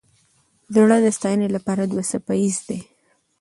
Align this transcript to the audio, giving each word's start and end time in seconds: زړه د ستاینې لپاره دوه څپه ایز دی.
زړه 0.73 0.97
د 1.01 1.07
ستاینې 1.17 1.47
لپاره 1.55 1.81
دوه 1.91 2.03
څپه 2.09 2.33
ایز 2.41 2.57
دی. 2.67 2.79